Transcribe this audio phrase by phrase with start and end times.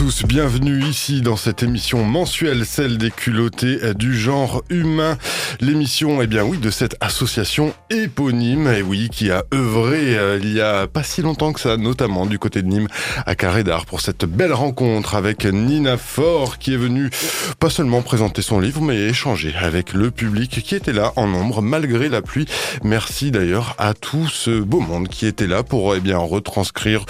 [0.00, 5.18] tous, bienvenue ici dans cette émission mensuelle, celle des culottés du genre humain.
[5.60, 10.54] L'émission, eh bien oui, de cette association éponyme, et oui, qui a œuvré euh, il
[10.54, 12.88] y a pas si longtemps que ça, notamment du côté de Nîmes,
[13.26, 17.10] à Carré d'Art, pour cette belle rencontre avec Nina Faure, qui est venue
[17.58, 21.60] pas seulement présenter son livre, mais échanger avec le public qui était là en nombre,
[21.60, 22.46] malgré la pluie.
[22.82, 27.04] Merci d'ailleurs à tout ce beau monde qui était là pour, eh bien, retranscrire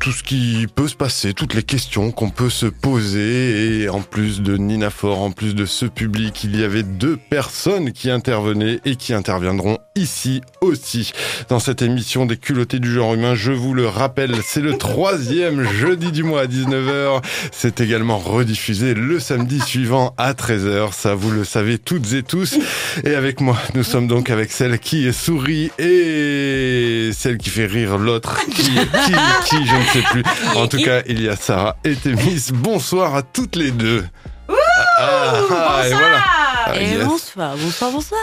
[0.00, 3.80] tout ce qui peut se passer, toutes les questions qu'on peut se poser.
[3.80, 7.16] Et en plus de Nina Fort, en plus de ce public, il y avait deux
[7.16, 11.12] personnes qui intervenaient et qui interviendront ici aussi.
[11.48, 15.66] Dans cette émission des culottés du genre humain, je vous le rappelle, c'est le troisième
[15.80, 17.22] jeudi du mois à 19h.
[17.52, 20.92] C'est également rediffusé le samedi suivant à 13h.
[20.92, 22.58] Ça, vous le savez toutes et tous.
[23.02, 27.96] Et avec moi, nous sommes donc avec celle qui sourit et celle qui fait rire
[27.96, 28.44] l'autre.
[28.50, 29.12] Qui, qui,
[29.46, 30.22] qui, je ne sais plus.
[30.54, 32.50] En tout cas, il y a Sarah et Thémis.
[32.52, 34.04] Bonsoir à toutes les deux.
[34.48, 34.54] Ouh,
[34.98, 35.86] ah, bonsoir.
[35.86, 36.18] et voilà.
[36.66, 38.20] Ah, et bonsoir, bonsoir, bonsoir.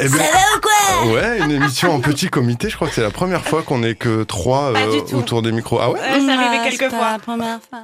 [0.00, 2.70] Eh ben, Ça va ou quoi Ouais, une émission en petit comité.
[2.70, 5.78] Je crois que c'est la première fois qu'on est que trois euh, autour des micros.
[5.80, 7.12] Ah ouais, ouais Ça arrivait quelques fois.
[7.12, 7.80] la première fois.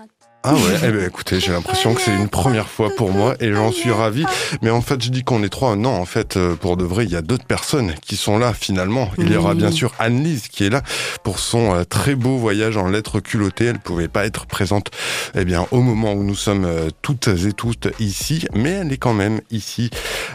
[0.46, 3.50] Ah ouais, eh ben écoutez, j'ai l'impression que c'est une première fois pour moi et
[3.50, 4.26] j'en suis ravi.
[4.60, 5.74] Mais en fait, je dis qu'on est trois.
[5.74, 8.52] Non, en fait, euh, pour de vrai, il y a d'autres personnes qui sont là
[8.52, 9.10] finalement.
[9.16, 10.82] Il y aura bien sûr Anne-Lise qui est là
[11.22, 13.64] pour son euh, très beau voyage en lettres culottées.
[13.64, 14.90] Elle pouvait pas être présente,
[15.34, 18.98] eh bien, au moment où nous sommes euh, toutes et tous ici, mais elle est
[18.98, 19.88] quand même ici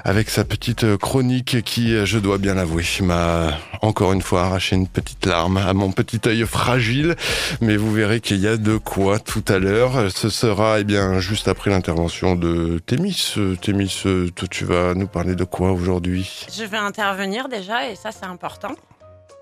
[0.05, 4.87] avec sa petite chronique qui, je dois bien l'avouer, m'a encore une fois arraché une
[4.87, 7.15] petite larme à mon petit œil fragile.
[7.61, 9.98] Mais vous verrez qu'il y a de quoi tout à l'heure.
[10.07, 13.35] Ce sera eh bien juste après l'intervention de Thémis.
[13.61, 14.03] Thémis,
[14.35, 16.45] toi, tu vas nous parler de quoi aujourd'hui?
[16.55, 18.75] Je vais intervenir déjà, et ça c'est important.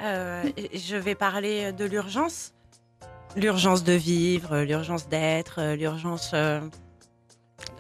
[0.02, 2.54] Euh, je vais parler de l'urgence.
[3.36, 6.60] L'urgence de vivre, l'urgence d'être, l'urgence euh,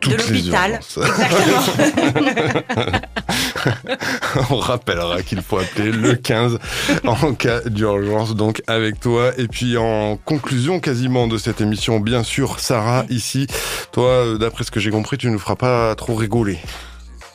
[0.03, 0.79] de l'hôpital.
[4.49, 6.59] On rappellera qu'il faut appeler le 15
[7.05, 9.31] en cas d'urgence, donc avec toi.
[9.37, 13.47] Et puis en conclusion quasiment de cette émission, bien sûr, Sarah, ici,
[13.91, 16.59] toi, euh, d'après ce que j'ai compris, tu ne nous feras pas trop rigoler.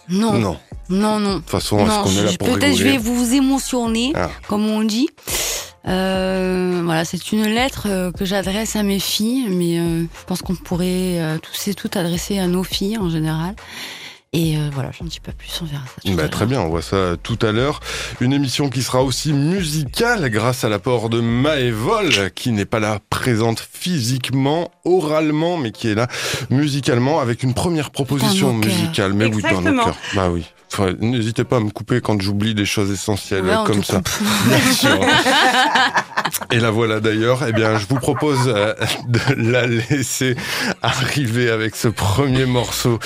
[0.09, 0.35] Non.
[0.35, 0.59] Non.
[0.89, 1.35] Non, non.
[1.35, 4.31] De toute façon, est-ce qu'on est là pour Peut-être je vais vous émotionner, ah.
[4.49, 5.09] comme on dit.
[5.89, 10.43] Euh, voilà, c'est une lettre euh, que j'adresse à mes filles, mais euh, je pense
[10.43, 13.55] qu'on pourrait euh, tous et toutes adresser à nos filles en général.
[14.35, 16.11] Et euh, voilà, j'en dis pas plus, on verra ça.
[16.15, 17.81] Bah, très bien, on voit ça tout à l'heure.
[18.23, 23.01] Une émission qui sera aussi musicale grâce à l'apport de Maëvol, qui n'est pas là
[23.11, 26.09] présente physiquement, oralement, mais qui est là
[26.49, 29.13] musicalement avec une première proposition musicale.
[29.13, 29.59] Mais Exactement.
[29.59, 29.99] oui, dans nos cœurs.
[30.15, 30.47] Bah oui.
[30.73, 33.97] Enfin, N'hésitez pas à me couper quand j'oublie des choses essentielles Ouais, comme ça.
[33.97, 34.09] coupe.
[34.47, 34.99] Bien sûr.
[36.51, 37.45] Et la voilà d'ailleurs.
[37.47, 38.75] Eh bien, je vous propose euh,
[39.09, 40.35] de la laisser
[40.83, 42.99] arriver avec ce premier morceau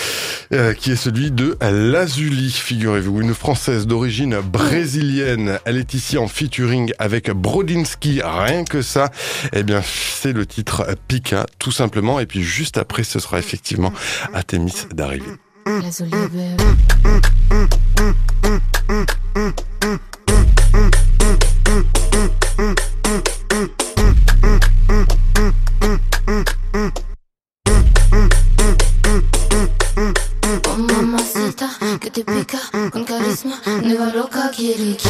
[0.52, 5.58] euh, qui est celui de Lazuli, figurez-vous, une française d'origine brésilienne.
[5.64, 9.10] Elle est ici en featuring avec Brodinski, rien que ça.
[9.52, 12.20] Eh bien, c'est le titre Pika, tout simplement.
[12.20, 13.92] Et puis juste après, ce sera effectivement
[14.34, 14.74] à Thémis
[15.66, 16.56] Also Liebe.
[25.78, 26.05] Mm-hmm.
[32.16, 35.06] ты пика, он каризма Не вару как ерики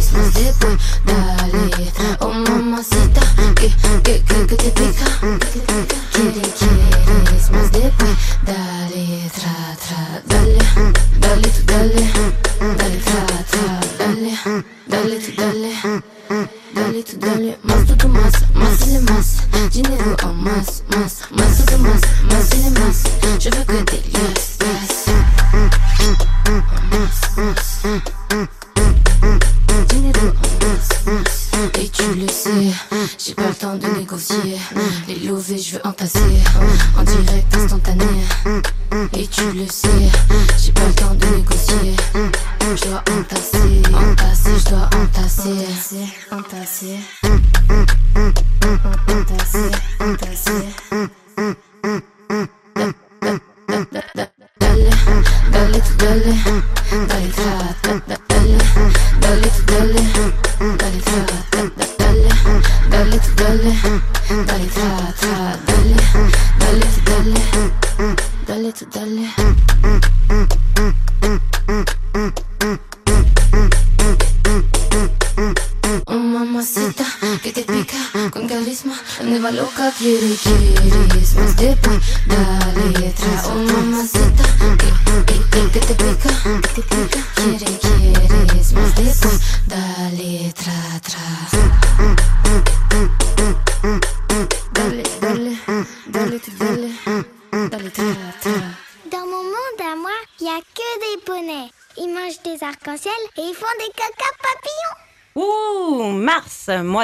[0.00, 3.22] Слезы подали О, мама, сита
[3.54, 3.70] Ки,
[4.04, 5.06] ки, ки, ки, ты пика
[6.12, 6.70] Кирики
[7.38, 10.58] Слезы подали Тра, тра, дали
[11.20, 12.10] Дали, ты дали
[12.78, 13.22] Дали, тра,
[13.52, 15.72] тра, дали Дали, ты дали
[16.74, 21.78] Дали, ты дали Мазда до масса, масса ли масса Динеру, а масс, масс Масса до
[21.78, 23.08] масса, масса ли масса
[23.38, 24.53] Живы, где ты, yes
[31.74, 32.50] Et tu le sais,
[33.18, 34.56] j'ai pas le temps de négocier.
[35.06, 36.18] Les lovés je veux entasser.
[36.98, 38.06] En direct instantané.
[39.12, 39.88] Et tu le sais,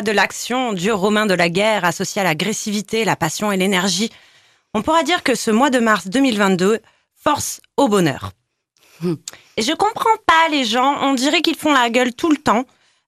[0.03, 4.11] De l'action, dieu romain de la guerre associé à l'agressivité, la passion et l'énergie.
[4.73, 6.81] On pourra dire que ce mois de mars 2022
[7.17, 8.33] force au bonheur.
[9.57, 12.65] Et je comprends pas les gens, on dirait qu'ils font la gueule tout le temps.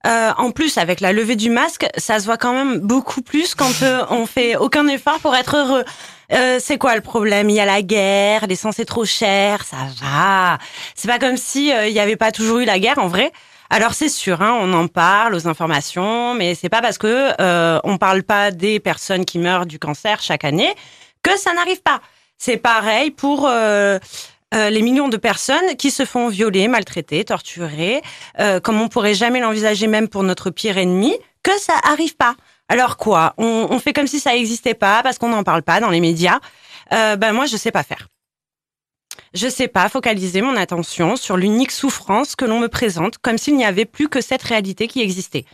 [0.07, 3.55] Euh, en plus, avec la levée du masque, ça se voit quand même beaucoup plus
[3.55, 5.85] quand euh, on fait aucun effort pour être heureux.
[6.33, 7.49] Euh, c'est quoi le problème?
[7.49, 10.59] Il y a la guerre, l'essence est trop chère, ça va.
[10.95, 13.33] C'est pas comme si il y avait pas toujours eu la guerre en vrai.
[13.75, 17.81] Alors c'est sûr, hein, on en parle aux informations, mais c'est pas parce que euh,
[17.85, 20.75] on parle pas des personnes qui meurent du cancer chaque année
[21.23, 22.03] que ça n'arrive pas.
[22.37, 23.99] C'est pareil pour euh,
[24.53, 28.03] euh, les millions de personnes qui se font violer, maltraiter, torturer,
[28.41, 32.35] euh, comme on pourrait jamais l'envisager même pour notre pire ennemi, que ça arrive pas.
[32.69, 35.81] Alors quoi on, on, fait comme si ça n'existait pas parce qu'on n'en parle pas
[35.81, 36.41] dans les médias.
[36.93, 38.09] Euh, ben moi je sais pas faire
[39.35, 43.57] je sais pas, focaliser mon attention sur l'unique souffrance que l'on me présente, comme s'il
[43.57, 45.45] n'y avait plus que cette réalité qui existait.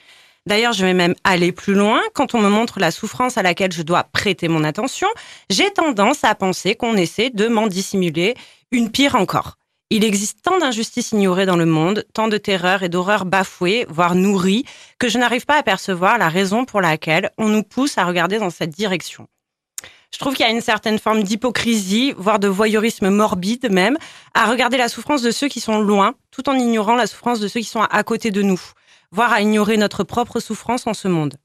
[0.47, 2.01] D'ailleurs, je vais même aller plus loin.
[2.15, 5.09] Quand on me montre la souffrance à laquelle je dois prêter mon attention,
[5.51, 8.35] j'ai tendance à penser qu'on essaie de m'en dissimuler
[8.73, 9.59] une pire encore.
[9.91, 14.15] Il existe tant d'injustices ignorées dans le monde, tant de terreurs et d'horreurs bafouées, voire
[14.15, 14.65] nourries,
[14.99, 18.39] que je n'arrive pas à percevoir la raison pour laquelle on nous pousse à regarder
[18.39, 19.29] dans cette direction.
[20.13, 23.99] Je trouve qu'il y a une certaine forme d'hypocrisie, voire de voyeurisme morbide même,
[24.35, 27.49] à regarder la souffrance de ceux qui sont loin, tout en ignorant la souffrance de
[27.49, 28.61] ceux qui sont à côté de nous,
[29.11, 31.37] voire à ignorer notre propre souffrance en ce monde.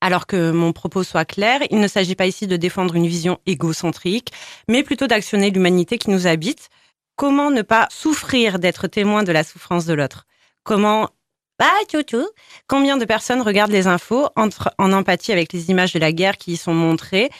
[0.00, 3.38] Alors que mon propos soit clair, il ne s'agit pas ici de défendre une vision
[3.46, 4.32] égocentrique,
[4.68, 6.68] mais plutôt d'actionner l'humanité qui nous habite.
[7.16, 10.24] Comment ne pas souffrir d'être témoin de la souffrance de l'autre?
[10.62, 11.10] Comment
[11.58, 12.26] bah, tchou
[12.66, 16.36] Combien de personnes regardent les infos entre en empathie avec les images de la guerre
[16.36, 17.30] qui y sont montrées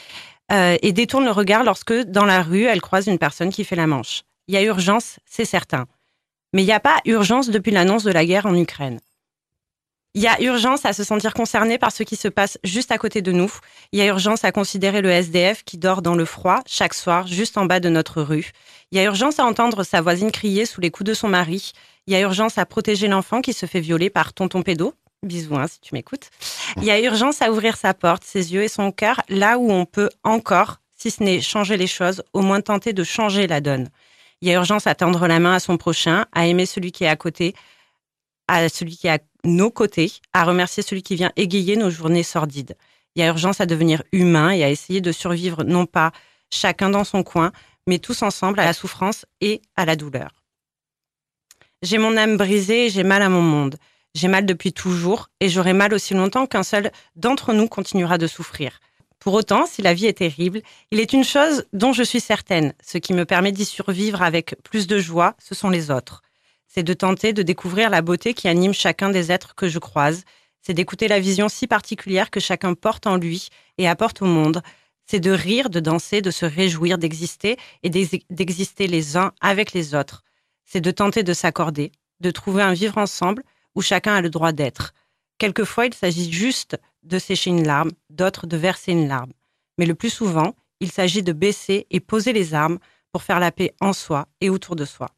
[0.51, 3.75] euh, et détournent le regard lorsque, dans la rue, elles croisent une personne qui fait
[3.75, 4.23] la manche?
[4.47, 5.85] Il y a urgence, c'est certain.
[6.53, 8.99] Mais il n'y a pas urgence depuis l'annonce de la guerre en Ukraine.
[10.15, 12.97] Il y a urgence à se sentir concerné par ce qui se passe juste à
[12.97, 13.53] côté de nous.
[13.91, 17.27] Il y a urgence à considérer le SDF qui dort dans le froid chaque soir
[17.27, 18.51] juste en bas de notre rue.
[18.91, 21.73] Il y a urgence à entendre sa voisine crier sous les coups de son mari.
[22.09, 24.95] Il y a urgence à protéger l'enfant qui se fait violer par tonton pédo.
[25.21, 26.31] Bisous hein, si tu m'écoutes.
[26.77, 29.71] Il y a urgence à ouvrir sa porte, ses yeux et son cœur là où
[29.71, 33.61] on peut encore, si ce n'est changer les choses, au moins tenter de changer la
[33.61, 33.89] donne.
[34.41, 37.03] Il y a urgence à tendre la main à son prochain, à aimer celui qui
[37.03, 37.53] est à côté,
[38.47, 42.23] à celui qui est à nos côtés, à remercier celui qui vient égayer nos journées
[42.23, 42.75] sordides.
[43.13, 46.11] Il y a urgence à devenir humain et à essayer de survivre non pas
[46.49, 47.51] chacun dans son coin,
[47.85, 50.38] mais tous ensemble à la souffrance et à la douleur.
[51.81, 53.77] J'ai mon âme brisée et j'ai mal à mon monde.
[54.13, 58.27] J'ai mal depuis toujours et j'aurai mal aussi longtemps qu'un seul d'entre nous continuera de
[58.27, 58.81] souffrir.
[59.17, 62.73] Pour autant, si la vie est terrible, il est une chose dont je suis certaine.
[62.83, 66.21] Ce qui me permet d'y survivre avec plus de joie, ce sont les autres.
[66.67, 70.25] C'est de tenter de découvrir la beauté qui anime chacun des êtres que je croise.
[70.61, 74.61] C'est d'écouter la vision si particulière que chacun porte en lui et apporte au monde.
[75.05, 79.95] C'est de rire, de danser, de se réjouir d'exister et d'exister les uns avec les
[79.95, 80.23] autres
[80.69, 83.43] c'est de tenter de s'accorder, de trouver un vivre ensemble
[83.75, 84.93] où chacun a le droit d'être.
[85.39, 89.31] Quelquefois, il s'agit juste de sécher une larme, d'autres de verser une larme.
[89.77, 92.77] Mais le plus souvent, il s'agit de baisser et poser les armes
[93.11, 95.09] pour faire la paix en soi et autour de soi.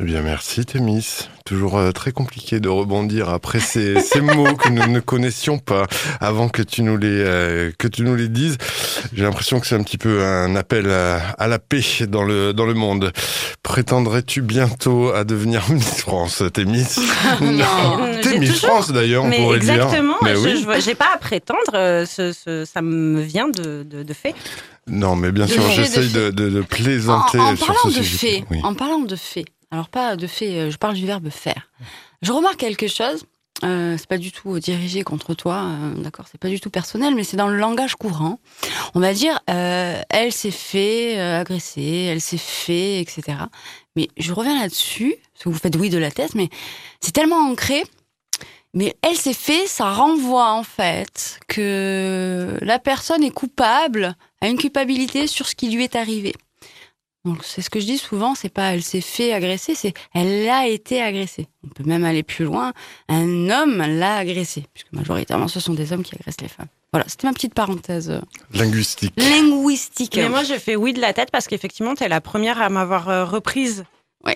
[0.00, 1.28] Eh bien, merci Thémis.
[1.44, 5.88] Toujours euh, très compliqué de rebondir après ces, mots que nous ne connaissions pas
[6.20, 8.58] avant que tu nous les euh, que tu nous les dises.
[9.12, 12.64] J'ai l'impression que c'est un petit peu un appel à, la paix dans le dans
[12.66, 13.12] le monde.
[13.64, 16.86] Prétendrais-tu bientôt à devenir Miss France, Thémis?
[17.40, 19.74] Non, T'es Miss France d'ailleurs, on pourrait dire.
[19.74, 20.16] Exactement.
[20.22, 20.64] Oui.
[20.80, 21.58] j'ai pas à prétendre.
[21.74, 24.34] Euh, ce, ça me vient de, de, fait.
[24.86, 28.44] Non, mais bien sûr, j'essaye de, de, plaisanter en, sur ce sujet.
[28.62, 31.70] En parlant de faits, alors pas de fait, euh, je parle du verbe faire.
[32.22, 33.24] Je remarque quelque chose.
[33.64, 37.14] Euh, c'est pas du tout dirigé contre toi, euh, d'accord, c'est pas du tout personnel,
[37.16, 38.38] mais c'est dans le langage courant.
[38.94, 43.38] On va dire, euh, elle s'est fait agresser, elle s'est fait, etc.
[43.96, 46.50] Mais je reviens là-dessus, parce que vous faites oui de la tête, mais
[47.00, 47.82] c'est tellement ancré.
[48.74, 54.58] Mais elle s'est fait, ça renvoie en fait que la personne est coupable, a une
[54.58, 56.34] culpabilité sur ce qui lui est arrivé.
[57.24, 60.48] Donc c'est ce que je dis souvent, c'est pas elle s'est fait agresser, c'est elle
[60.48, 61.46] a été agressée.
[61.64, 62.72] On peut même aller plus loin,
[63.08, 66.68] un homme l'a agressée, puisque majoritairement ce sont des hommes qui agressent les femmes.
[66.92, 68.20] Voilà, c'était ma petite parenthèse.
[68.54, 69.12] Linguistique.
[69.18, 70.16] Linguistique.
[70.16, 72.70] Mais moi, je fais oui de la tête parce qu'effectivement, tu es la première à
[72.70, 73.84] m'avoir euh, reprise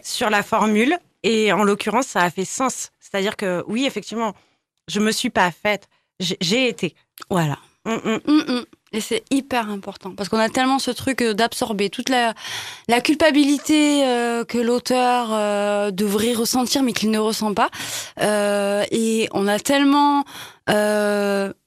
[0.03, 0.99] sur la formule.
[1.23, 2.91] Et en l'occurrence, ça a fait sens.
[3.01, 4.35] C'est-à-dire que oui, effectivement,
[4.89, 5.89] je me suis pas faite,
[6.21, 6.95] j'ai été.
[7.31, 7.59] Voilà.
[7.87, 8.21] Mm, mm.
[8.27, 12.35] Mm, et c'est hyper important parce qu'on a tellement ce truc euh, d'absorber toute la,
[12.89, 17.71] la culpabilité euh, que l'auteur euh, devrait ressentir mais qu'il ne ressent pas.
[18.21, 20.25] et on a tellement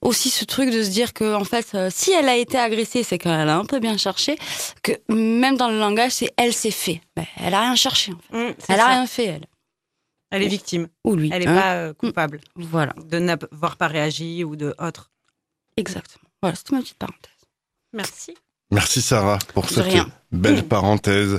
[0.00, 3.18] aussi ce truc de se dire que en fait, si elle a été agressée, c'est
[3.18, 4.36] qu'elle a un peu bien cherché.
[4.82, 7.00] Que même dans le langage, c'est elle s'est fait.
[7.14, 8.12] Ben, elle a rien cherché.
[8.32, 8.56] En fait.
[8.68, 9.46] elle a rien fait elle.
[10.30, 10.88] Elle est victime.
[11.04, 11.30] Ou lui.
[11.32, 12.40] Elle n'est pas coupable.
[12.56, 12.94] Voilà.
[13.04, 15.10] De n'avoir pas réagi ou de autre.
[15.76, 16.25] Exactement.
[16.42, 17.32] Voilà, c'était ma petite parenthèse.
[17.92, 18.34] Merci.
[18.70, 19.86] Merci Sarah pour cette
[20.32, 21.38] belle parenthèse.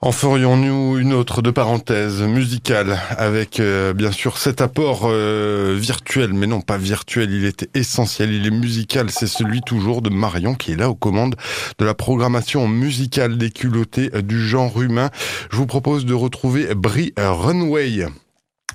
[0.00, 6.34] En ferions-nous une autre de parenthèse musicale avec euh, bien sûr cet apport euh, virtuel,
[6.34, 10.54] mais non pas virtuel, il était essentiel, il est musical, c'est celui toujours de Marion
[10.54, 11.34] qui est là aux commandes
[11.80, 15.10] de la programmation musicale des culottés du genre humain.
[15.50, 18.06] Je vous propose de retrouver Brie Runway.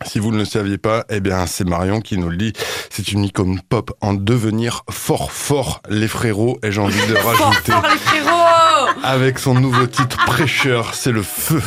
[0.06, 2.54] Si vous ne le saviez pas, eh bien, c'est Marion qui nous le dit.
[2.90, 6.58] C'est une icône pop en devenir fort, fort, les frérots.
[6.64, 7.72] Et j'ai envie de rajouter.
[7.72, 11.62] fort, les frérots Avec son nouveau titre Prêcheur, c'est le feu.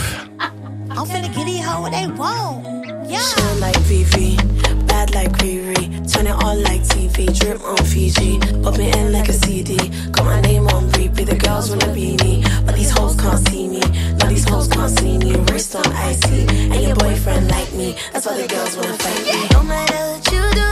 [4.96, 5.84] Bad like Riri.
[6.10, 8.38] Turn it on like TV, drip on Fiji.
[8.62, 9.76] Pop it in like a CD.
[10.14, 11.26] Got my name on repeat.
[11.32, 12.32] The girls wanna be me,
[12.64, 13.82] but these hoes can't see me.
[14.18, 15.32] No, these hoes can't see me.
[15.48, 16.40] Wrist on icy,
[16.72, 17.88] and your boyfriend like me.
[18.12, 19.38] That's why the girls wanna fight me.
[19.56, 20.70] No matter what you do,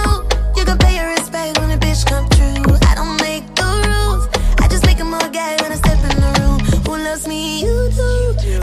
[0.58, 2.72] you can pay your respect when a bitch come true.
[2.90, 4.24] I don't make the rules,
[4.62, 6.58] I just make them all gay when I step in the room.
[6.86, 7.40] Who loves me?
[7.64, 8.10] You do.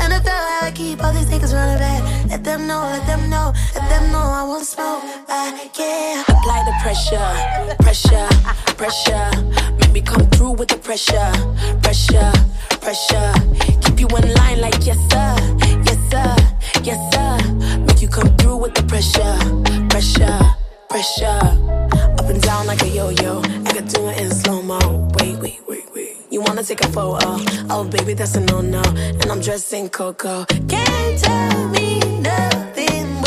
[0.02, 2.02] And I felt how I keep all these niggas running back.
[2.32, 3.11] Let them know, let
[3.52, 5.04] know, let them know I won't smoke.
[5.04, 8.28] Uh, I can't apply the pressure, pressure,
[8.76, 9.74] pressure.
[9.80, 11.32] Make me come through with the pressure,
[11.82, 12.32] pressure,
[12.80, 13.34] pressure.
[13.82, 15.36] Keep you in line like yes sir,
[15.86, 16.36] yes sir,
[16.84, 17.78] yes sir.
[17.80, 19.36] Make you come through with the pressure,
[19.90, 20.40] pressure,
[20.90, 21.42] pressure.
[22.20, 23.42] Up and down like a yo-yo.
[23.66, 25.10] I could do it in slow mo.
[25.20, 26.18] Wait, wait, wait, wait.
[26.30, 27.38] You wanna take a photo?
[27.70, 28.82] Oh, baby, that's a no-no.
[28.82, 30.46] And I'm dressed in cocoa.
[30.68, 33.11] Can't tell me nothing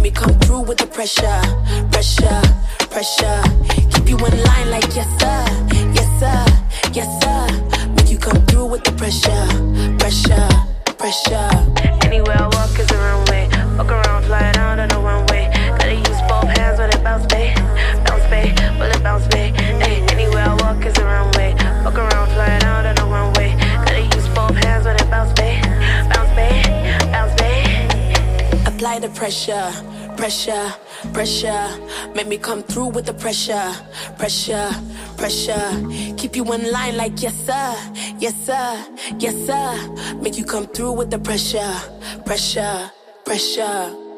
[0.00, 1.42] Make me come through with the pressure,
[1.92, 2.40] pressure,
[2.88, 3.42] pressure.
[3.92, 5.44] Keep you in line like yes sir,
[5.92, 7.88] yes sir, yes sir.
[7.90, 9.44] Make you come through with the pressure,
[9.98, 10.48] pressure,
[10.96, 11.50] pressure.
[12.06, 13.50] Anywhere I walk is a runway.
[13.76, 15.29] Walk around, fly down on the runway.
[29.20, 29.70] Pressure,
[30.16, 30.72] pressure,
[31.12, 31.68] pressure.
[32.14, 33.70] Make me come through with the pressure,
[34.16, 34.70] pressure,
[35.18, 35.68] pressure.
[36.16, 37.76] Keep you in line like yes sir,
[38.18, 38.82] yes sir,
[39.18, 40.16] yes sir.
[40.22, 41.70] Make you come through with the pressure,
[42.24, 42.90] pressure,
[43.26, 44.09] pressure.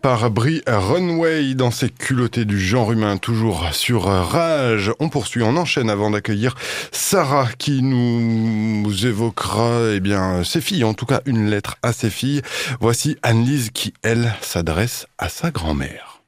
[0.00, 4.90] Par Brie Runway dans ses culottés du genre humain, toujours sur Rage.
[5.00, 6.54] On poursuit, on enchaîne avant d'accueillir
[6.92, 12.08] Sarah qui nous évoquera eh bien, ses filles, en tout cas une lettre à ses
[12.08, 12.40] filles.
[12.80, 16.22] Voici Annelise qui, elle, s'adresse à sa grand-mère.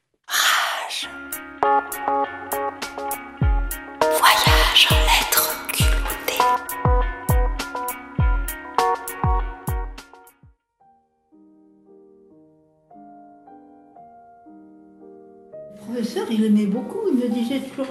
[16.31, 16.99] Il aimait beaucoup.
[17.11, 17.87] Il me disait toujours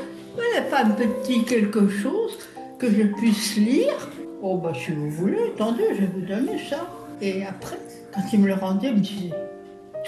[0.57, 2.39] a pas un petit quelque chose
[2.79, 4.11] que je puisse lire
[4.43, 6.89] Oh, bah, si vous voulez, attendez, je vais vous donner ça.
[7.21, 7.79] Et après,
[8.15, 9.35] quand il me le rendait, il me disait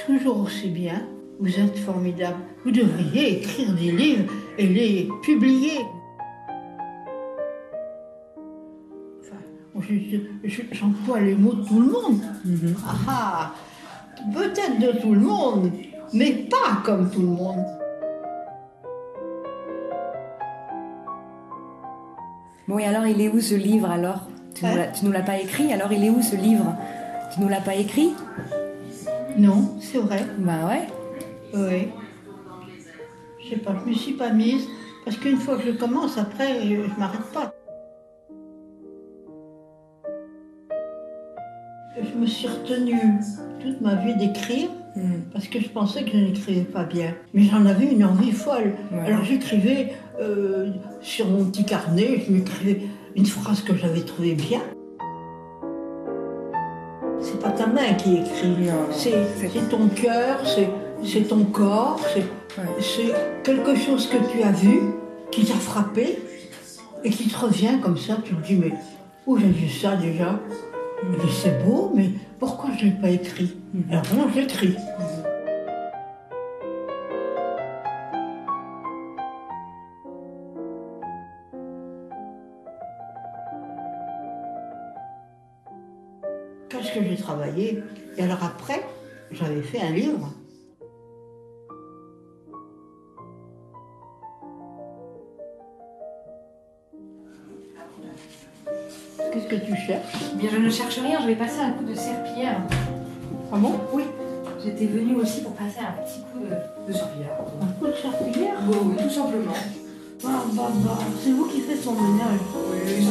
[0.06, 1.06] Toujours aussi bien,
[1.38, 2.38] vous êtes formidable.
[2.64, 5.80] Vous devriez écrire des livres et les publier.
[9.20, 9.90] Enfin,
[10.72, 12.20] j'emploie les mots de tout le monde.
[12.86, 13.54] Ah, ah.
[14.32, 15.72] Peut-être de tout le monde,
[16.14, 17.66] mais pas comme tout le monde.
[22.68, 24.28] Bon, et alors, il est où ce livre alors?
[24.54, 26.74] Tu nous l'as- tu nous l'as pas écrit, alors il est où ce livre?
[27.34, 28.10] Tu nous l'as pas écrit?
[29.38, 30.20] Non, c'est vrai.
[30.38, 30.86] Bah ouais.
[31.54, 31.88] Oui.
[33.42, 34.66] Je sais pas, je me suis pas mise.
[35.04, 37.52] Parce qu'une fois que je commence, après, je, je m'arrête pas.
[41.96, 43.00] Je me suis retenue
[43.60, 45.22] toute ma vie d'écrire Hmm.
[45.32, 47.14] parce que je pensais que je n'écrivais pas bien.
[47.32, 48.74] Mais j'en avais une envie folle.
[48.92, 49.06] Ouais.
[49.06, 50.68] Alors j'écrivais euh,
[51.00, 52.82] sur mon petit carnet, je m'écrivais
[53.16, 54.60] une phrase que j'avais trouvée bien.
[57.20, 60.40] C'est pas ta main qui écrit, c'est ton cœur,
[61.04, 62.24] c'est ton corps, c'est
[62.60, 63.14] Ouais.
[63.44, 64.80] quelque chose que tu as vu,
[65.30, 66.18] qui t'a frappé
[67.02, 68.18] et qui te revient comme ça.
[68.22, 68.72] Tu te dis, mais
[69.26, 70.38] où j'ai vu ça déjà?
[71.10, 73.56] Mais C'est beau, mais pourquoi je ne l'ai pas écrit?
[73.90, 74.40] Alors non, je
[86.94, 87.82] que j'ai travaillé
[88.16, 88.82] Et alors après,
[89.30, 90.28] j'avais fait un livre.
[99.32, 100.34] Qu'est-ce que tu cherches?
[100.34, 102.60] Bien, je ne cherche rien, je vais passer un coup de serpillière.
[103.50, 103.80] Ah bon?
[103.92, 104.04] Oui.
[104.62, 106.54] J'étais venue aussi pour passer un petit coup de,
[106.86, 107.38] de serpillière.
[107.62, 108.54] Un coup de serpillière?
[108.68, 109.52] Oui, tout simplement.
[110.24, 112.38] Ah bah bah, c'est vous qui faites son ménage.
[112.54, 113.06] Oui,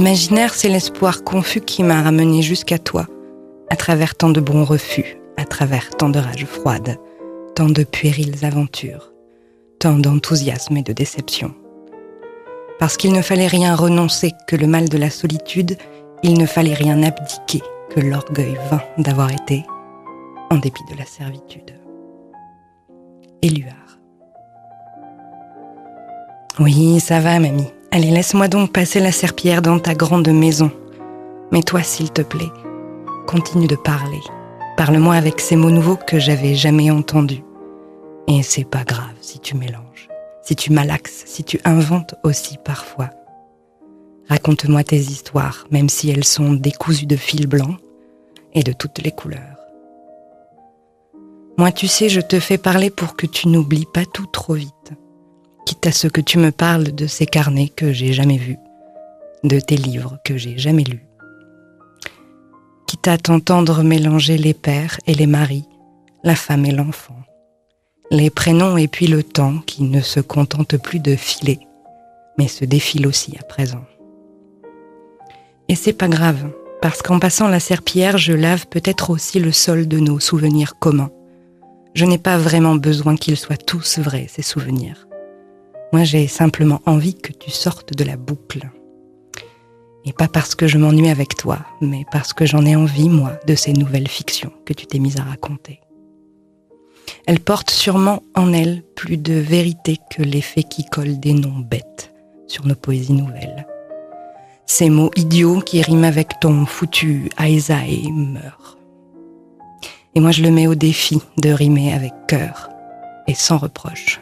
[0.00, 3.06] L'imaginaire, c'est l'espoir confus qui m'a ramené jusqu'à toi,
[3.68, 6.96] à travers tant de bons refus, à travers tant de rages froides,
[7.54, 9.12] tant de puériles aventures,
[9.78, 11.52] tant d'enthousiasme et de déception.
[12.78, 15.76] Parce qu'il ne fallait rien renoncer que le mal de la solitude,
[16.22, 17.60] il ne fallait rien abdiquer
[17.94, 19.66] que l'orgueil vain d'avoir été,
[20.48, 21.74] en dépit de la servitude.
[23.42, 23.98] Éluard.
[26.58, 27.68] Oui, ça va, mamie.
[27.92, 30.70] Allez, laisse-moi donc passer la serpillière dans ta grande maison.
[31.50, 32.52] Mais toi, s'il te plaît,
[33.26, 34.20] continue de parler.
[34.76, 37.42] Parle-moi avec ces mots nouveaux que j'avais jamais entendus.
[38.28, 40.08] Et c'est pas grave si tu mélanges,
[40.40, 43.10] si tu malaxes, si tu inventes aussi parfois.
[44.28, 47.74] Raconte-moi tes histoires, même si elles sont décousues de fil blanc
[48.54, 49.56] et de toutes les couleurs.
[51.58, 54.92] Moi, tu sais, je te fais parler pour que tu n'oublies pas tout trop vite
[55.64, 58.58] quitte à ce que tu me parles de ces carnets que j'ai jamais vus,
[59.44, 61.04] de tes livres que j'ai jamais lus.
[62.86, 65.64] Quitte à t'entendre mélanger les pères et les maris,
[66.24, 67.16] la femme et l'enfant,
[68.10, 71.60] les prénoms et puis le temps qui ne se contente plus de filer,
[72.38, 73.84] mais se défile aussi à présent.
[75.68, 76.50] Et c'est pas grave,
[76.82, 81.12] parce qu'en passant la serpillière, je lave peut-être aussi le sol de nos souvenirs communs.
[81.94, 85.06] Je n'ai pas vraiment besoin qu'ils soient tous vrais, ces souvenirs.
[85.92, 88.70] Moi, j'ai simplement envie que tu sortes de la boucle.
[90.04, 93.32] Et pas parce que je m'ennuie avec toi, mais parce que j'en ai envie, moi,
[93.46, 95.80] de ces nouvelles fictions que tu t'es mise à raconter.
[97.26, 102.12] Elles portent sûrement en elles plus de vérité que l'effet qui colle des noms bêtes
[102.46, 103.66] sur nos poésies nouvelles.
[104.66, 108.78] Ces mots idiots qui riment avec ton foutu Aïsaï meurt.
[110.14, 112.70] Et moi, je le mets au défi de rimer avec cœur
[113.26, 114.20] et sans reproche.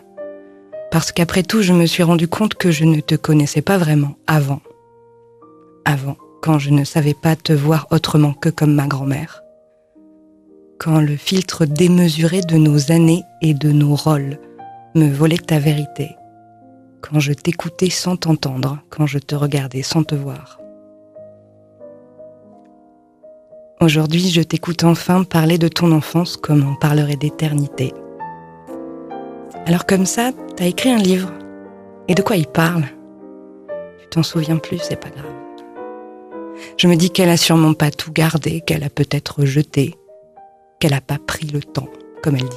[0.91, 4.17] Parce qu'après tout, je me suis rendu compte que je ne te connaissais pas vraiment
[4.27, 4.61] avant.
[5.85, 9.43] Avant, quand je ne savais pas te voir autrement que comme ma grand-mère.
[10.79, 14.39] Quand le filtre démesuré de nos années et de nos rôles
[14.95, 16.17] me volait ta vérité.
[17.03, 20.59] Quand je t'écoutais sans t'entendre, quand je te regardais sans te voir.
[23.81, 27.93] Aujourd'hui, je t'écoute enfin parler de ton enfance comme on parlerait d'éternité.
[29.69, 31.31] Alors comme ça, t'as écrit un livre.
[32.09, 32.85] Et de quoi il parle?
[34.01, 35.27] Tu t'en souviens plus, c'est pas grave.
[36.79, 39.95] Je me dis qu'elle a sûrement pas tout gardé, qu'elle a peut-être jeté,
[40.81, 41.91] qu'elle a pas pris le temps,
[42.23, 42.57] comme elle dit.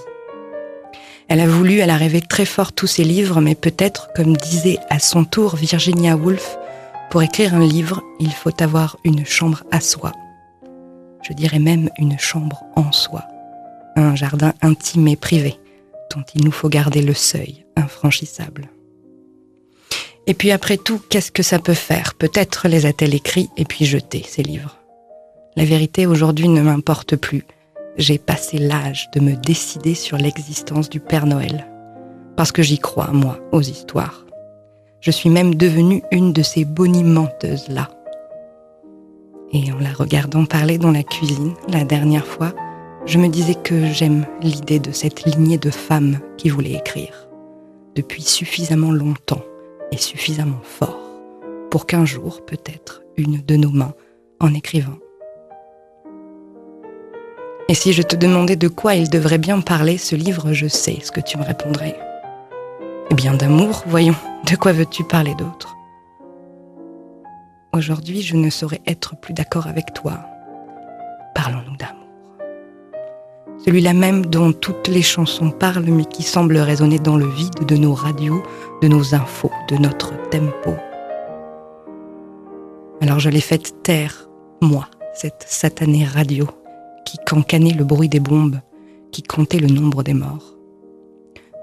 [1.27, 4.79] Elle a voulu, elle a rêvé très fort tous ses livres, mais peut-être, comme disait
[4.89, 6.57] à son tour Virginia Woolf,
[7.09, 10.13] pour écrire un livre, il faut avoir une chambre à soi.
[11.27, 13.25] Je dirais même une chambre en soi.
[13.97, 15.57] Un jardin intime et privé
[16.15, 18.69] dont il nous faut garder le seuil infranchissable.
[20.27, 22.13] Et puis après tout, qu'est-ce que ça peut faire?
[22.13, 24.77] Peut-être les a-t-elle écrits et puis jetés, ces livres.
[25.55, 27.43] La vérité aujourd'hui ne m'importe plus.
[27.97, 31.67] J'ai passé l'âge de me décider sur l'existence du Père Noël.
[32.37, 34.25] Parce que j'y crois, moi, aux histoires.
[35.01, 37.89] Je suis même devenue une de ces bonimenteuses-là.
[39.51, 42.53] Et en la regardant parler dans la cuisine la dernière fois,
[43.05, 47.27] je me disais que j'aime l'idée de cette lignée de femmes qui voulaient écrire
[47.95, 49.43] depuis suffisamment longtemps
[49.91, 50.99] et suffisamment fort
[51.69, 53.93] pour qu'un jour, peut-être, une de nos mains
[54.39, 54.97] en écrivant.
[57.69, 60.99] Et si je te demandais de quoi il devrait bien parler, ce livre, je sais
[61.01, 61.97] ce que tu me répondrais.
[63.09, 64.15] Eh bien d'amour, voyons,
[64.49, 65.75] de quoi veux-tu parler d'autre?
[67.73, 70.19] Aujourd'hui, je ne saurais être plus d'accord avec toi.
[71.33, 72.00] Parlons-nous d'amour.
[73.65, 77.75] Celui-là même dont toutes les chansons parlent, mais qui semble résonner dans le vide de
[77.75, 78.41] nos radios,
[78.81, 80.73] de nos infos, de notre tempo.
[83.01, 84.27] Alors je l'ai faite taire,
[84.61, 86.47] moi, cette satanée radio,
[87.05, 88.59] qui cancanait le bruit des bombes,
[89.11, 90.55] qui comptait le nombre des morts.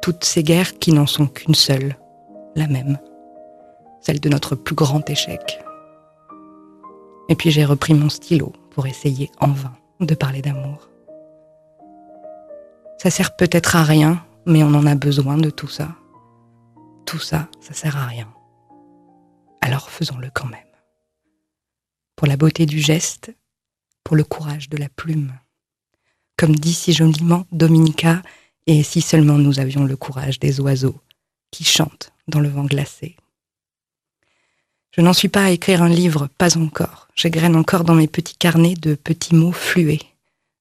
[0.00, 1.96] Toutes ces guerres qui n'en sont qu'une seule,
[2.54, 2.98] la même,
[4.00, 5.60] celle de notre plus grand échec.
[7.28, 10.88] Et puis j'ai repris mon stylo pour essayer en vain de parler d'amour.
[12.98, 15.94] Ça sert peut-être à rien, mais on en a besoin de tout ça.
[17.06, 18.28] Tout ça, ça sert à rien.
[19.60, 20.60] Alors faisons-le quand même.
[22.16, 23.32] Pour la beauté du geste,
[24.02, 25.32] pour le courage de la plume.
[26.36, 28.20] Comme dit si joliment Dominica,
[28.66, 31.00] et si seulement nous avions le courage des oiseaux
[31.52, 33.16] qui chantent dans le vent glacé.
[34.90, 37.06] Je n'en suis pas à écrire un livre, pas encore.
[37.14, 40.02] J'égrène encore dans mes petits carnets de petits mots flués.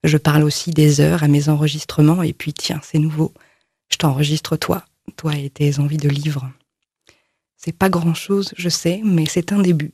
[0.03, 3.33] Je parle aussi des heures à mes enregistrements, et puis tiens, c'est nouveau.
[3.89, 6.49] Je t'enregistre toi, toi et tes envies de livres.
[7.57, 9.93] C'est pas grand chose, je sais, mais c'est un début.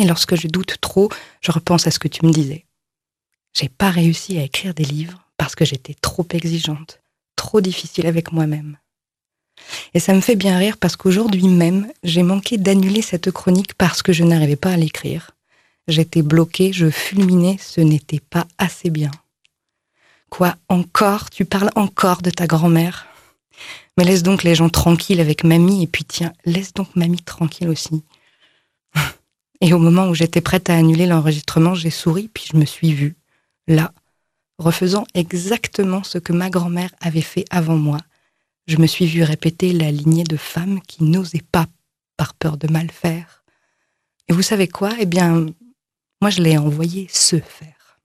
[0.00, 1.10] Et lorsque je doute trop,
[1.40, 2.66] je repense à ce que tu me disais.
[3.54, 7.00] J'ai pas réussi à écrire des livres parce que j'étais trop exigeante,
[7.34, 8.78] trop difficile avec moi-même.
[9.94, 14.02] Et ça me fait bien rire parce qu'aujourd'hui même, j'ai manqué d'annuler cette chronique parce
[14.02, 15.35] que je n'arrivais pas à l'écrire.
[15.88, 19.10] J'étais bloquée, je fulminais, ce n'était pas assez bien.
[20.30, 21.30] Quoi, encore?
[21.30, 23.06] Tu parles encore de ta grand-mère?
[23.96, 27.68] Mais laisse donc les gens tranquilles avec mamie, et puis tiens, laisse donc mamie tranquille
[27.68, 28.02] aussi.
[29.60, 32.92] Et au moment où j'étais prête à annuler l'enregistrement, j'ai souri, puis je me suis
[32.92, 33.16] vue,
[33.66, 33.92] là,
[34.58, 37.98] refaisant exactement ce que ma grand-mère avait fait avant moi.
[38.66, 41.66] Je me suis vue répéter la lignée de femmes qui n'osaient pas
[42.16, 43.44] par peur de mal faire.
[44.28, 44.90] Et vous savez quoi?
[44.98, 45.46] Eh bien,
[46.20, 48.00] moi je l'ai envoyé se faire.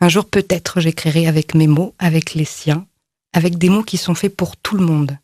[0.00, 2.86] Un jour peut-être j'écrirai avec mes mots, avec les siens,
[3.32, 5.18] avec des mots qui sont faits pour tout le monde.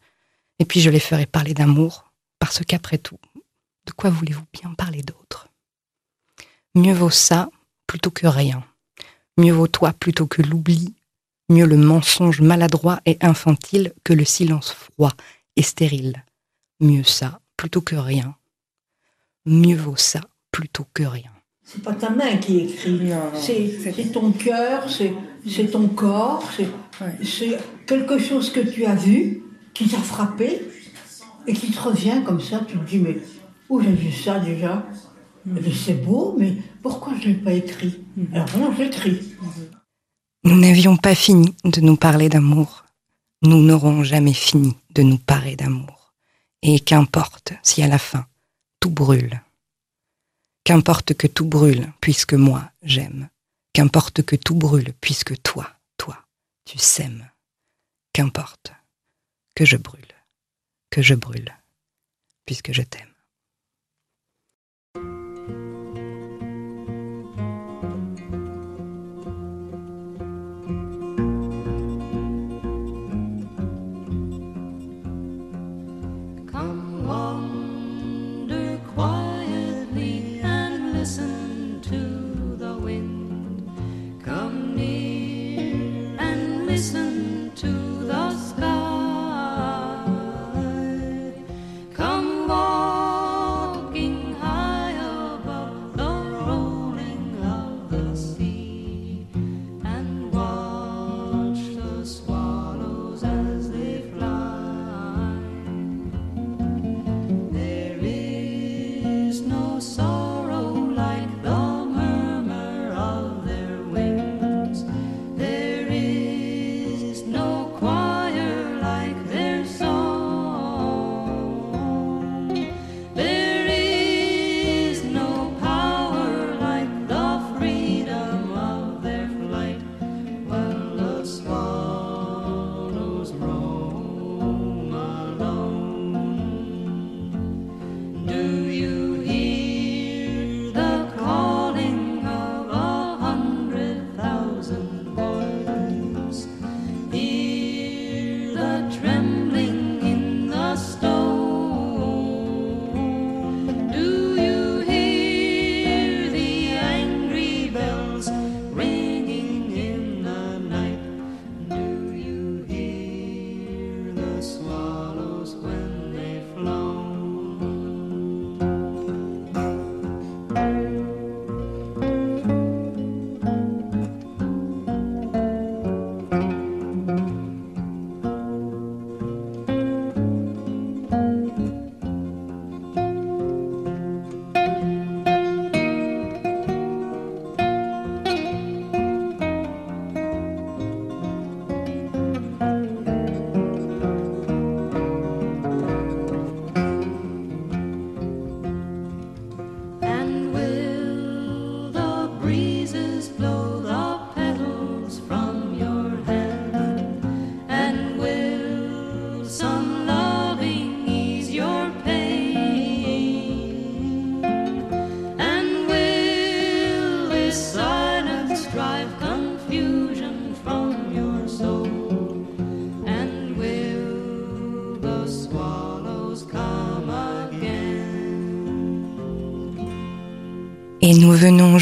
[0.59, 3.19] Et puis je les ferai parler d'amour, parce qu'après tout,
[3.87, 5.49] de quoi voulez-vous bien parler d'autre?
[6.75, 7.49] Mieux vaut ça
[7.87, 8.65] plutôt que rien.
[9.39, 10.95] Mieux vaut toi plutôt que l'oubli.
[11.49, 15.13] Mieux le mensonge maladroit et infantile que le silence froid
[15.55, 16.25] et stérile.
[16.81, 18.37] Mieux ça plutôt que rien.
[19.47, 21.36] Mieux vaut ça plutôt que rien.
[21.69, 26.49] C'est pas ta main qui écrit, c'est ton cœur, c'est ton corps,
[27.23, 29.43] c'est quelque chose que tu as vu,
[29.75, 30.63] qui t'a frappé,
[31.49, 33.19] et qui te revient comme ça, tu te dis, mais
[33.69, 34.87] où j'ai vu ça déjà?
[35.85, 38.01] C'est beau, mais pourquoi je ne l'ai pas écrit?
[38.17, 38.29] Mhm.
[38.33, 39.21] Alors non, j'écris?
[40.45, 42.85] Nous n'avions pas fini de nous parler d'amour.
[43.43, 46.15] Nous n'aurons jamais fini de nous parler d'amour.
[46.63, 48.27] Et qu'importe si à la fin,
[48.81, 49.41] tout brûle.
[50.67, 53.29] Qu'importe que tout brûle, puisque moi, j'aime.
[53.73, 56.27] Qu'importe que tout brûle, puisque toi, toi,
[56.65, 57.31] tu s'aimes.
[58.13, 58.73] Qu'importe
[59.55, 60.13] que je brûle,
[60.91, 61.57] que je brûle,
[62.47, 63.16] puisque je t'aime.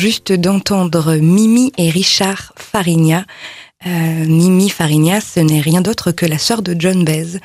[0.05, 3.25] Juste d'entendre Mimi et Richard Farigna.
[3.87, 7.39] Euh, Mimi Farigna, ce n'est rien d'autre que la sœur de John Baez.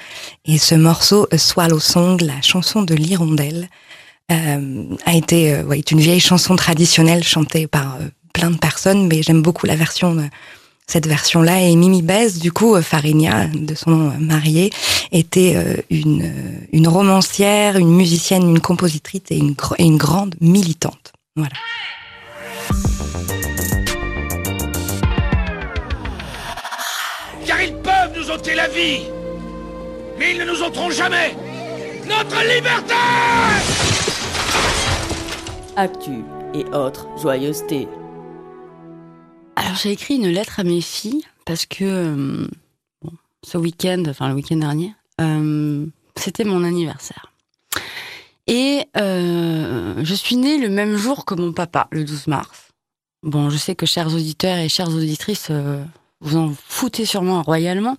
[0.43, 3.69] Et ce morceau, Swallow Song, la chanson de l'hirondelle,
[4.29, 9.07] euh, a été euh, ouais, une vieille chanson traditionnelle chantée par euh, plein de personnes,
[9.07, 10.29] mais j'aime beaucoup la version
[10.85, 11.61] cette version-là.
[11.61, 14.69] Et Mimi Baez, du coup, Farigna, de son nom marié,
[15.13, 15.55] était
[15.89, 16.29] une,
[16.73, 21.13] une romancière, une musicienne, une compositrice et une, et une grande militante.
[21.37, 21.55] Voilà.
[27.45, 29.01] Car ils peuvent nous ôter la vie,
[30.17, 31.35] mais ils ne nous ôteront jamais
[32.07, 32.93] notre liberté
[35.75, 37.87] Actu et autres joyeusetés.
[39.55, 42.47] Alors j'ai écrit une lettre à mes filles parce que euh,
[43.01, 43.11] bon,
[43.43, 47.31] ce week-end, enfin le week-end dernier, euh, c'était mon anniversaire.
[48.49, 52.69] Et euh, je suis née le même jour que mon papa, le 12 mars.
[53.21, 55.83] Bon, je sais que chers auditeurs et chères auditrices, euh,
[56.19, 57.95] vous en foutez sûrement royalement.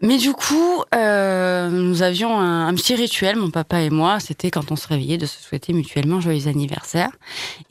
[0.00, 4.20] Mais du coup, euh, nous avions un, petit rituel, mon papa et moi.
[4.20, 7.10] C'était quand on se réveillait de se souhaiter mutuellement joyeux anniversaire.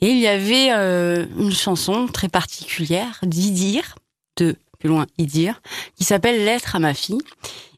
[0.00, 3.96] Et il y avait euh, une chanson très particulière d'Idir,
[4.36, 5.60] de plus loin Idir,
[5.96, 7.20] qui s'appelle Lettre à ma fille,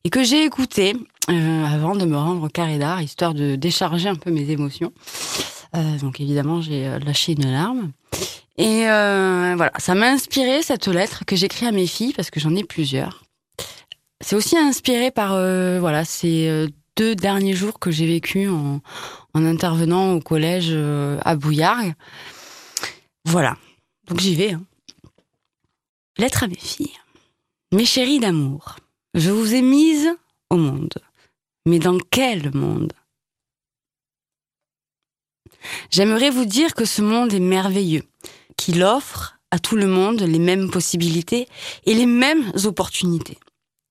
[0.04, 0.94] et que j'ai écoutée
[1.28, 4.92] euh, avant de me rendre au carré d'art, histoire de décharger un peu mes émotions.
[5.76, 7.92] Euh, donc évidemment, j'ai euh, lâché une larme.
[8.56, 12.54] Et voilà, ça m'a inspiré cette lettre que j'écris à mes filles parce que j'en
[12.54, 13.24] ai plusieurs.
[14.20, 15.30] C'est aussi inspiré par
[15.80, 18.82] voilà ces deux derniers jours que j'ai vécu en,
[19.32, 20.76] en, intervenant au collège
[21.24, 21.94] à Bouillargues.
[23.24, 23.56] Voilà,
[24.08, 24.52] donc j'y vais.
[24.52, 24.62] Hein.
[26.18, 26.98] Lettre à mes filles.
[27.72, 28.76] Mes chéries d'amour,
[29.14, 30.10] je vous ai mises
[30.50, 30.92] au monde.
[31.66, 32.92] Mais dans quel monde?
[35.90, 38.04] J'aimerais vous dire que ce monde est merveilleux,
[38.56, 41.48] qu'il offre à tout le monde les mêmes possibilités
[41.84, 43.38] et les mêmes opportunités.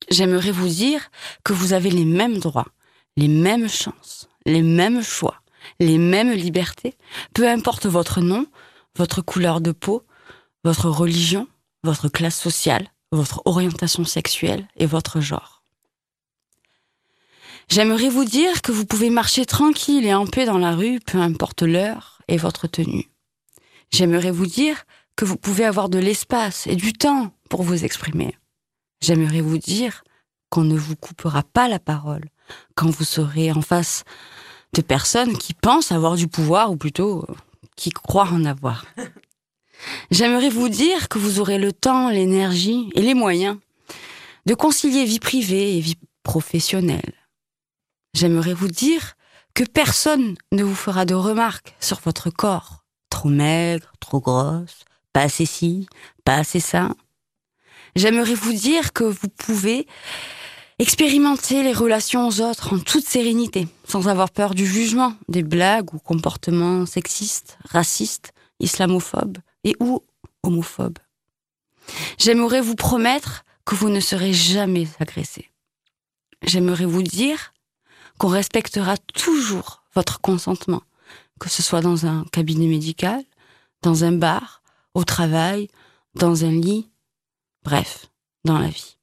[0.09, 1.11] J'aimerais vous dire
[1.43, 2.67] que vous avez les mêmes droits,
[3.17, 5.41] les mêmes chances, les mêmes choix,
[5.79, 6.95] les mêmes libertés,
[7.33, 8.47] peu importe votre nom,
[8.95, 10.03] votre couleur de peau,
[10.63, 11.47] votre religion,
[11.83, 15.58] votre classe sociale, votre orientation sexuelle et votre genre.
[17.69, 21.19] J'aimerais vous dire que vous pouvez marcher tranquille et en paix dans la rue, peu
[21.19, 23.11] importe l'heure et votre tenue.
[23.91, 28.35] J'aimerais vous dire que vous pouvez avoir de l'espace et du temps pour vous exprimer.
[29.01, 30.03] J'aimerais vous dire
[30.49, 32.25] qu'on ne vous coupera pas la parole
[32.73, 34.03] quand vous serez en face
[34.73, 37.27] de personnes qui pensent avoir du pouvoir ou plutôt
[37.75, 38.85] qui croient en avoir.
[40.11, 43.57] J'aimerais vous dire que vous aurez le temps, l'énergie et les moyens
[44.47, 47.18] de concilier vie privée et vie professionnelle.
[48.13, 49.15] J'aimerais vous dire
[49.53, 52.83] que personne ne vous fera de remarques sur votre corps.
[53.09, 55.87] Trop maigre, trop grosse, pas assez ci,
[56.23, 56.89] pas assez ça.
[57.95, 59.87] J'aimerais vous dire que vous pouvez
[60.77, 65.93] expérimenter les relations aux autres en toute sérénité, sans avoir peur du jugement, des blagues
[65.93, 70.01] ou comportements sexistes, racistes, islamophobes et ou
[70.43, 70.99] homophobes.
[72.17, 75.49] J'aimerais vous promettre que vous ne serez jamais agressé.
[76.43, 77.53] J'aimerais vous dire
[78.19, 80.83] qu'on respectera toujours votre consentement,
[81.39, 83.23] que ce soit dans un cabinet médical,
[83.81, 84.61] dans un bar,
[84.93, 85.69] au travail,
[86.13, 86.89] dans un lit,
[87.63, 88.07] bref,
[88.43, 88.97] dans la vie.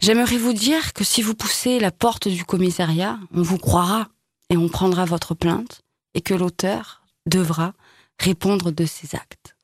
[0.00, 4.08] J'aimerais vous dire que si vous poussez la porte du commissariat, on vous croira
[4.50, 5.82] et on prendra votre plainte
[6.14, 7.72] et que l'auteur devra
[8.18, 9.56] répondre de ses actes.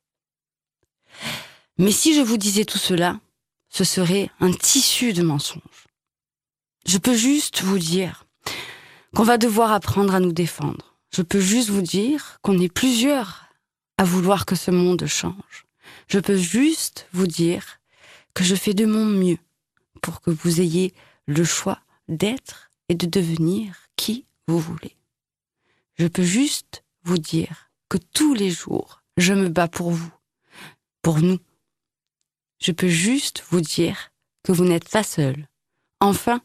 [1.76, 3.20] Mais si je vous disais tout cela,
[3.68, 5.87] ce serait un tissu de mensonges.
[6.86, 8.26] Je peux juste vous dire
[9.14, 10.96] qu'on va devoir apprendre à nous défendre.
[11.10, 13.46] Je peux juste vous dire qu'on est plusieurs
[13.96, 15.66] à vouloir que ce monde change.
[16.08, 17.80] Je peux juste vous dire
[18.34, 19.38] que je fais de mon mieux
[20.02, 20.94] pour que vous ayez
[21.26, 24.96] le choix d'être et de devenir qui vous voulez.
[25.98, 30.12] Je peux juste vous dire que tous les jours, je me bats pour vous,
[31.02, 31.38] pour nous.
[32.60, 34.10] Je peux juste vous dire
[34.42, 35.48] que vous n'êtes pas seul.
[36.00, 36.40] Enfin,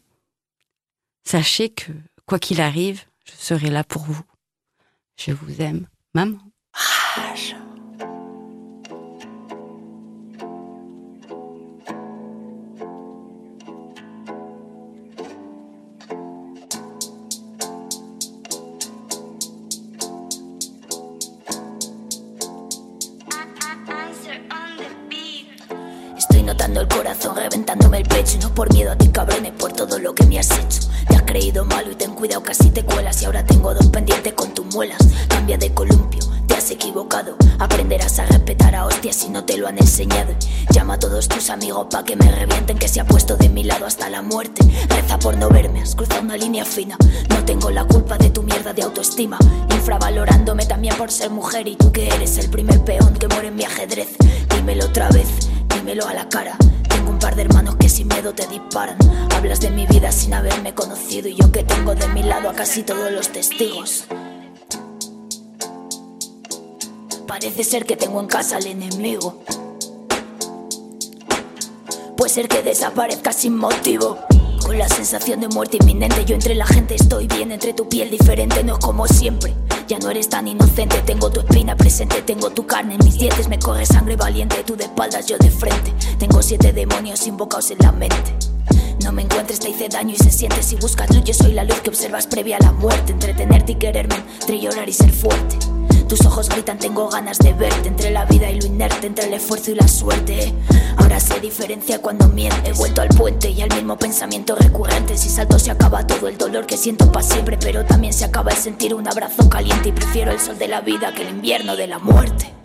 [1.26, 1.92] Sachez que,
[2.26, 4.22] quoi qu'il arrive, je serai là pour vous.
[5.16, 6.38] Je vous aime, maman.
[6.72, 7.56] Rage.
[32.24, 33.20] Cuidado, casi te cuelas.
[33.20, 34.98] Y ahora tengo dos pendientes con tus muelas.
[35.28, 37.36] Cambia de columpio, te has equivocado.
[37.58, 40.34] Aprenderás a respetar a hostias si no te lo han enseñado.
[40.70, 43.62] Llama a todos tus amigos pa' que me revienten, que se ha puesto de mi
[43.62, 44.62] lado hasta la muerte.
[44.88, 46.96] Reza por no verme, has cruzado una línea fina.
[47.28, 49.38] No tengo la culpa de tu mierda de autoestima.
[49.70, 53.56] Infravalorándome también por ser mujer y tú que eres el primer peón que muere en
[53.56, 54.16] mi ajedrez.
[54.48, 55.28] Dímelo otra vez,
[55.74, 56.56] dímelo a la cara.
[57.24, 58.98] Un par de hermanos que sin miedo te disparan.
[59.34, 62.52] Hablas de mi vida sin haberme conocido y yo que tengo de mi lado a
[62.52, 64.04] casi todos los testigos.
[67.26, 69.42] Parece ser que tengo en casa al enemigo.
[72.14, 74.18] Puede ser que desaparezca sin motivo.
[74.62, 78.10] Con la sensación de muerte inminente, yo entre la gente estoy bien, entre tu piel
[78.10, 79.54] diferente, no es como siempre.
[79.86, 83.48] Ya no eres tan inocente, tengo tu espina presente, tengo tu carne en mis dientes,
[83.48, 85.92] me corre sangre valiente, tú de espaldas, yo de frente.
[86.18, 88.34] Tengo siete demonios invocados en la mente.
[89.02, 91.24] No me encuentres, te hice daño y se siente si buscas luz.
[91.24, 93.12] Yo soy la luz que observas previa a la muerte.
[93.12, 95.73] Entretenerte y quererme, entre y ser fuerte.
[96.08, 97.88] Tus ojos gritan, tengo ganas de verte.
[97.88, 100.52] Entre la vida y lo inerte, entre el esfuerzo y la suerte.
[100.96, 102.70] Ahora sé diferencia cuando miente.
[102.70, 105.16] He vuelto al puente y al mismo pensamiento recurrente.
[105.16, 107.58] Si salto se acaba todo el dolor que siento para siempre.
[107.58, 109.90] Pero también se acaba el sentir un abrazo caliente.
[109.90, 112.63] Y prefiero el sol de la vida que el invierno de la muerte.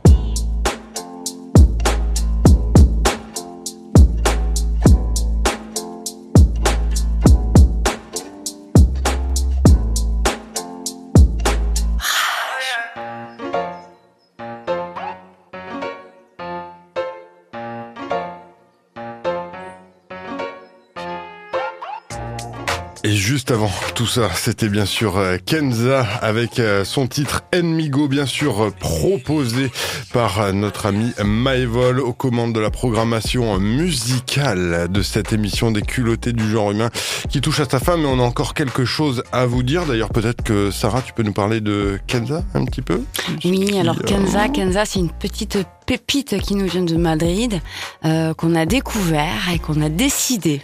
[23.50, 28.28] Juste avant tout ça, c'était bien sûr euh, Kenza avec euh, son titre Enmigo, bien
[28.28, 29.72] sûr euh, proposé
[30.14, 36.32] par notre ami Maëvol aux commandes de la programmation musicale de cette émission des culottés
[36.32, 36.90] du genre humain
[37.30, 38.02] qui touche à sa femme.
[38.02, 39.86] Mais on a encore quelque chose à vous dire.
[39.86, 43.02] D'ailleurs, peut-être que Sarah, tu peux nous parler de Kenza un petit peu?
[43.46, 45.58] Oui, alors Kenza, Kenza, c'est une petite
[45.90, 47.62] pépite qui nous vient de Madrid,
[48.06, 50.62] euh, qu'on a découvert et qu'on a décidé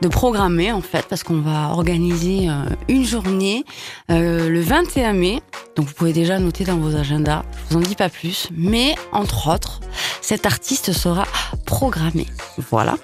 [0.00, 3.64] de programmer en fait parce qu'on va organiser euh, une journée
[4.10, 5.42] euh, le 21 mai.
[5.74, 7.42] Donc vous pouvez déjà noter dans vos agendas.
[7.68, 9.80] Je vous en dis pas plus, mais entre autres,
[10.20, 11.24] cet artiste sera
[11.64, 12.26] programmé.
[12.70, 12.96] Voilà.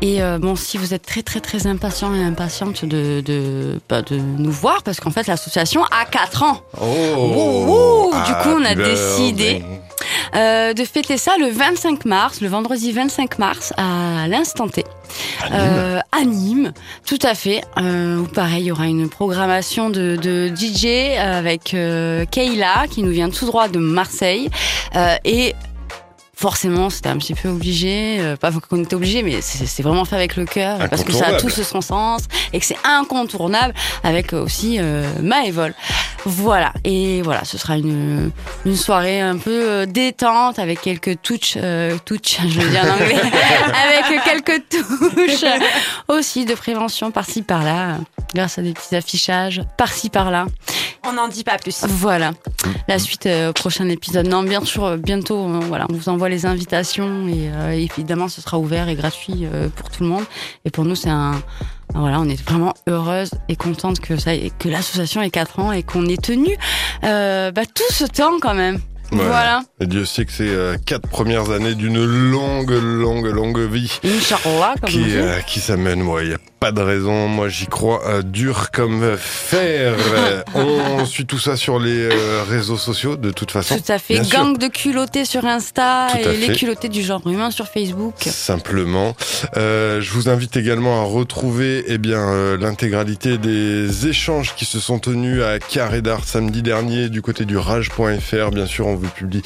[0.00, 4.02] Et euh, bon, si vous êtes très très très impatient et impatiente de de, bah,
[4.02, 6.60] de nous voir, parce qu'en fait l'association a 4 ans.
[6.80, 9.62] Oh, du coup, on a décidé
[10.34, 14.84] euh, de fêter ça le 25 mars, le vendredi 25 mars à l'instant T.
[15.52, 16.72] Euh, à Nîmes,
[17.06, 17.62] tout à fait.
[17.78, 23.02] Euh, où pareil, il y aura une programmation de, de DJ avec euh, Kayla qui
[23.02, 24.50] nous vient tout droit de Marseille
[24.96, 25.54] euh, et
[26.36, 30.16] forcément c'était un petit peu obligé euh, pas qu'on était obligé mais c'est vraiment fait
[30.16, 32.22] avec le cœur parce que ça a tout son sens
[32.52, 35.74] et que c'est incontournable avec aussi euh, Maëvol
[36.24, 38.30] voilà et voilà ce sera une
[38.64, 42.94] une soirée un peu euh, détente avec quelques touches euh, touches je veux dire en
[42.94, 45.44] anglais avec quelques touches
[46.08, 47.98] aussi de prévention par-ci par-là
[48.34, 50.46] grâce à des petits affichages par-ci par-là
[51.06, 51.84] On n'en dit pas plus.
[51.86, 52.32] voilà.
[52.88, 54.26] La suite euh, au prochain épisode.
[54.26, 58.28] Non, bien sûr, euh, bientôt, euh, voilà, on vous envoie les invitations et euh, évidemment,
[58.28, 60.24] ce sera ouvert et gratuit euh, pour tout le monde.
[60.64, 61.32] Et pour nous, c'est un,
[61.94, 65.82] voilà, on est vraiment heureuse et contente que ça, que l'association ait 4 ans et
[65.82, 66.56] qu'on ait tenu
[67.04, 68.80] euh, bah, tout ce temps quand même.
[69.12, 69.18] Ouais.
[69.26, 69.62] Voilà.
[69.80, 73.98] Et Dieu sait que c'est euh, quatre premières années d'une longue, longue, longue vie.
[74.02, 75.12] Inch'Allah, comme on qui, dit.
[75.16, 76.00] euh, qui s'amène.
[76.00, 77.28] Moi, il n'y a pas de raison.
[77.28, 79.94] Moi, j'y crois euh, dur comme fer.
[80.54, 83.76] On suit tout ça sur les euh, réseaux sociaux, de toute façon.
[83.76, 84.14] Tout à fait.
[84.14, 84.38] Bien sûr.
[84.38, 88.14] Gang de culottés sur Insta Tout et les culottés du genre humain sur Facebook.
[88.20, 89.14] Simplement,
[89.58, 94.80] Euh, je vous invite également à retrouver eh bien euh, l'intégralité des échanges qui se
[94.80, 98.50] sont tenus à Carré d'Art samedi dernier du côté du rage.fr.
[98.52, 99.42] Bien sûr, on vous publie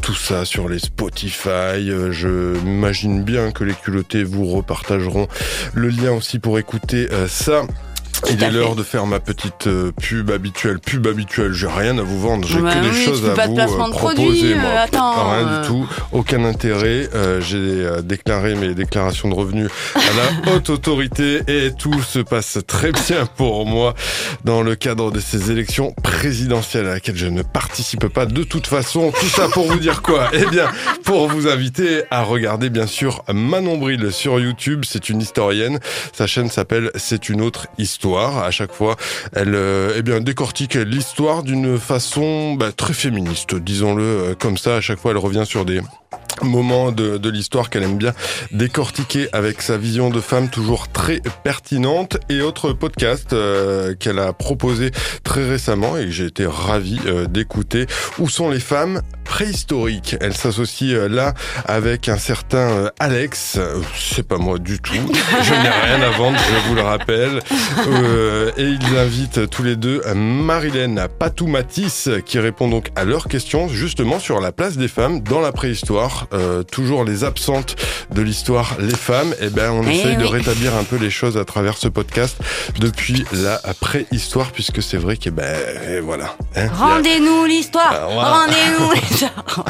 [0.00, 1.48] tout ça sur les Spotify.
[1.90, 2.28] Euh, Je
[2.64, 5.28] m'imagine bien que les culottés vous repartageront
[5.74, 7.64] le lien aussi pour écouter euh, ça.
[8.30, 10.78] Il est l'heure de faire ma petite euh, pub habituelle.
[10.78, 13.32] Pub habituelle, j'ai rien à vous vendre, j'ai Bah que des oui, choses tu fais
[13.32, 14.14] à pas de vous placement euh, de proposer.
[14.24, 14.64] produit, moi.
[14.70, 15.60] euh, attends, rien euh.
[15.62, 17.08] du tout, aucun intérêt.
[17.14, 22.20] Euh, j'ai euh, déclaré mes déclarations de revenus à la haute autorité et tout se
[22.20, 23.94] passe très bien pour moi
[24.44, 28.66] dans le cadre de ces élections présidentielles à laquelle je ne participe pas de toute
[28.66, 29.12] façon.
[29.18, 30.28] Tout ça pour vous dire quoi?
[30.32, 30.68] Eh bien,
[31.04, 34.84] pour vous inviter à regarder bien sûr Manon Bril sur YouTube.
[34.86, 35.80] C'est une historienne.
[36.12, 38.11] Sa chaîne s'appelle C'est une autre histoire.
[38.20, 38.96] À chaque fois,
[39.34, 44.76] elle euh, eh bien décortique l'histoire d'une façon bah, très féministe, disons-le euh, comme ça.
[44.76, 45.80] À chaque fois, elle revient sur des
[46.42, 48.12] moments de, l'histoire qu'elle aime bien
[48.50, 54.32] décortiquer avec sa vision de femme toujours très pertinente et autre podcast euh, qu'elle a
[54.32, 54.90] proposé
[55.24, 56.98] très récemment et j'ai été ravi
[57.28, 57.86] d'écouter.
[58.18, 60.16] Où sont les femmes préhistoriques?
[60.20, 61.32] Elle s'associe là
[61.64, 63.58] avec un certain Alex.
[63.96, 64.94] C'est pas moi du tout.
[65.42, 67.40] Je n'ai rien à vendre, je vous le rappelle.
[68.56, 74.18] et ils invitent tous les deux Marilène Patoumatis qui répond donc à leurs questions justement
[74.18, 76.26] sur la place des femmes dans la préhistoire.
[76.70, 77.76] toujours les absentes
[78.10, 79.32] de l'histoire, les femmes.
[79.40, 81.88] Et eh ben on eh essaye de rétablir un peu les choses à travers ce
[81.88, 82.36] podcast
[82.78, 86.36] depuis la préhistoire, puisque c'est vrai que ben voilà.
[86.56, 87.92] Hein, Rendez-nous l'histoire.
[87.92, 89.64] Ah, Rendez-nous l'histoire.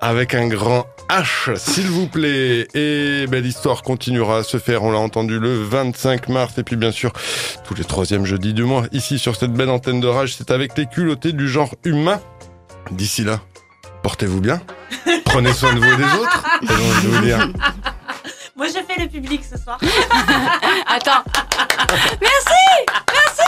[0.00, 2.66] Avec un grand H, s'il vous plaît.
[2.74, 4.82] Et ben, l'histoire continuera à se faire.
[4.82, 6.58] On l'a entendu le 25 mars.
[6.58, 7.12] Et puis, bien sûr,
[7.64, 10.76] tous les troisièmes jeudis du mois, ici sur cette belle antenne de rage, c'est avec
[10.76, 12.20] les culottés du genre humain.
[12.90, 13.40] D'ici là,
[14.02, 14.60] portez-vous bien,
[15.24, 17.48] prenez soin de vous et des autres, Portez-vous dire.
[18.56, 19.80] Moi, je fais le public ce soir.
[20.86, 21.24] Attends.
[22.20, 22.54] Merci
[23.12, 23.42] Merci